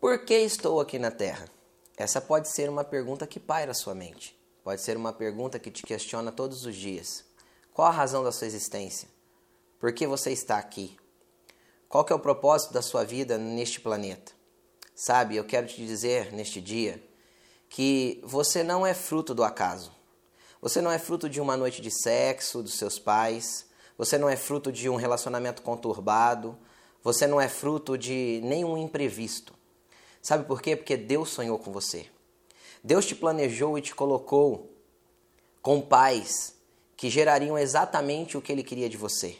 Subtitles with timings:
[0.00, 1.44] Por que estou aqui na Terra?
[1.94, 4.34] Essa pode ser uma pergunta que paira a sua mente.
[4.64, 7.22] Pode ser uma pergunta que te questiona todos os dias.
[7.74, 9.10] Qual a razão da sua existência?
[9.78, 10.96] Por que você está aqui?
[11.86, 14.32] Qual é o propósito da sua vida neste planeta?
[14.94, 17.06] Sabe, eu quero te dizer neste dia
[17.68, 19.92] que você não é fruto do acaso.
[20.62, 23.66] Você não é fruto de uma noite de sexo dos seus pais.
[23.98, 26.56] Você não é fruto de um relacionamento conturbado.
[27.02, 29.59] Você não é fruto de nenhum imprevisto.
[30.22, 30.76] Sabe por quê?
[30.76, 32.06] Porque Deus sonhou com você.
[32.82, 34.74] Deus te planejou e te colocou
[35.62, 36.54] com pais
[36.96, 39.36] que gerariam exatamente o que ele queria de você.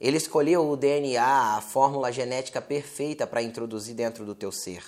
[0.00, 4.84] Ele escolheu o DNA, a fórmula genética perfeita para introduzir dentro do teu ser.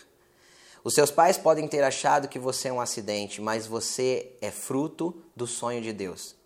[0.85, 5.23] Os seus pais podem ter achado que você é um acidente, mas você é fruto
[5.35, 6.37] do sonho de Deus.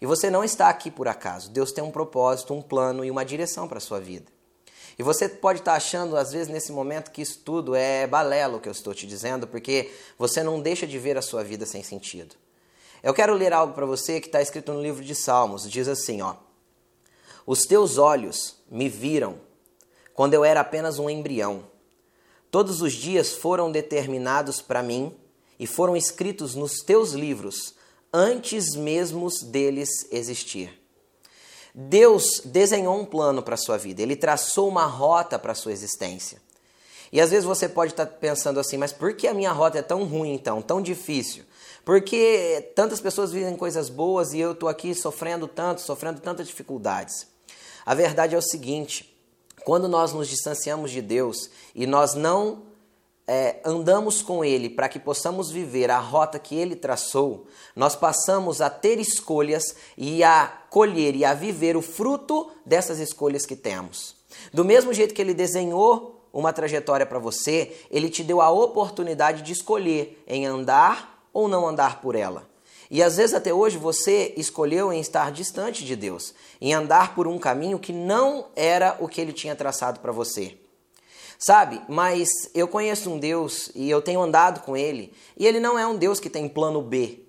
[0.00, 1.50] E você não está aqui por acaso.
[1.50, 4.33] Deus tem um propósito, um plano e uma direção para a sua vida.
[4.98, 8.68] E você pode estar achando, às vezes, nesse momento, que isso tudo é balelo que
[8.68, 12.36] eu estou te dizendo, porque você não deixa de ver a sua vida sem sentido.
[13.02, 15.68] Eu quero ler algo para você que está escrito no livro de Salmos.
[15.68, 16.36] Diz assim, ó.
[17.46, 19.38] Os teus olhos me viram
[20.14, 21.66] quando eu era apenas um embrião.
[22.50, 25.14] Todos os dias foram determinados para mim
[25.58, 27.74] e foram escritos nos teus livros
[28.12, 30.83] antes mesmo deles existir.
[31.74, 35.72] Deus desenhou um plano para a sua vida, ele traçou uma rota para a sua
[35.72, 36.40] existência.
[37.10, 39.82] E às vezes você pode estar pensando assim, mas por que a minha rota é
[39.82, 41.44] tão ruim então, tão difícil?
[41.84, 47.26] Porque tantas pessoas vivem coisas boas e eu estou aqui sofrendo tanto, sofrendo tantas dificuldades.
[47.84, 49.14] A verdade é o seguinte:
[49.64, 52.62] quando nós nos distanciamos de Deus e nós não
[53.26, 58.60] é, andamos com Ele para que possamos viver a rota que Ele traçou, nós passamos
[58.60, 64.16] a ter escolhas e a colher e a viver o fruto dessas escolhas que temos.
[64.52, 69.42] Do mesmo jeito que Ele desenhou uma trajetória para você, Ele te deu a oportunidade
[69.42, 72.48] de escolher em andar ou não andar por ela.
[72.90, 77.26] E às vezes até hoje você escolheu em estar distante de Deus, em andar por
[77.26, 80.58] um caminho que não era o que Ele tinha traçado para você.
[81.46, 85.78] Sabe, mas eu conheço um Deus e eu tenho andado com ele, e ele não
[85.78, 87.20] é um Deus que tem plano B.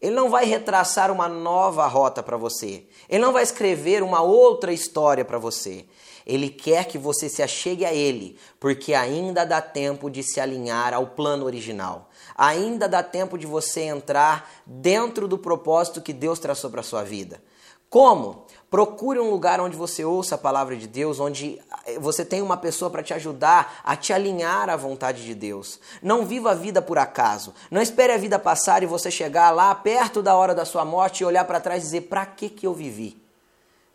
[0.00, 2.86] Ele não vai retraçar uma nova rota para você.
[3.06, 5.84] Ele não vai escrever uma outra história para você.
[6.26, 10.94] Ele quer que você se achegue a ele, porque ainda dá tempo de se alinhar
[10.94, 12.08] ao plano original.
[12.34, 17.42] Ainda dá tempo de você entrar dentro do propósito que Deus traçou para sua vida.
[17.90, 18.46] Como?
[18.70, 22.56] Procure um lugar onde você ouça a palavra de Deus, onde eh, você tem uma
[22.56, 25.80] pessoa para te ajudar a te alinhar à vontade de Deus.
[26.00, 27.52] Não viva a vida por acaso.
[27.68, 31.22] Não espere a vida passar e você chegar lá perto da hora da sua morte
[31.22, 33.20] e olhar para trás e dizer: para que, que eu vivi?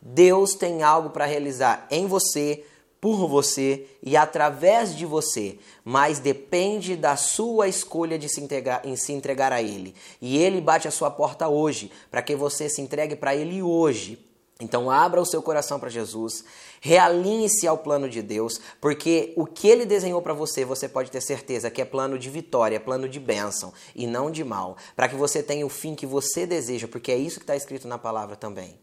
[0.02, 2.66] Deus tem algo para realizar em você,
[3.06, 8.96] por você e através de você, mas depende da sua escolha de se entregar, em
[8.96, 9.94] se entregar a Ele.
[10.20, 14.18] E Ele bate a sua porta hoje, para que você se entregue para Ele hoje.
[14.60, 16.46] Então abra o seu coração para Jesus,
[16.82, 21.22] realinhe-se ao plano de Deus, porque o que ele desenhou para você, você pode ter
[21.22, 25.16] certeza que é plano de vitória, plano de bênção e não de mal, para que
[25.16, 28.36] você tenha o fim que você deseja, porque é isso que está escrito na palavra
[28.36, 28.80] também.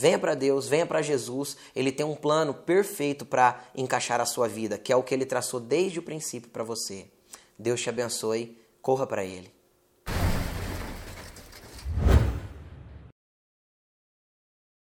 [0.00, 4.48] Venha para Deus, venha para Jesus, ele tem um plano perfeito para encaixar a sua
[4.48, 7.04] vida, que é o que ele traçou desde o princípio para você.
[7.58, 9.52] Deus te abençoe, corra para ele.